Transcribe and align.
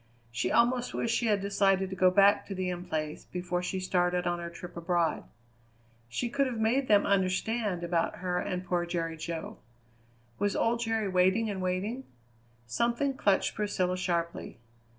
She 0.31 0.51
almost 0.51 0.95
wished 0.95 1.15
she 1.15 1.27
had 1.27 1.41
decided 1.41 1.91
to 1.91 1.95
go 1.95 2.09
back 2.09 2.47
to 2.47 2.55
the 2.55 2.71
In 2.71 2.85
Place 2.85 3.25
before 3.25 3.61
she 3.61 3.79
started 3.79 4.25
on 4.25 4.39
her 4.39 4.49
trip 4.49 4.75
abroad. 4.75 5.25
She 6.09 6.27
could 6.27 6.47
have 6.47 6.57
made 6.59 6.87
them 6.87 7.05
understand 7.05 7.83
about 7.83 8.15
her 8.15 8.39
and 8.39 8.65
poor 8.65 8.87
Jerry 8.87 9.15
Jo. 9.15 9.57
Was 10.39 10.55
old 10.55 10.79
Jerry 10.79 11.07
waiting 11.07 11.51
and 11.51 11.61
waiting? 11.61 12.05
Something 12.65 13.13
clutched 13.15 13.53
Priscilla 13.53 13.95
sharply. 13.95 14.57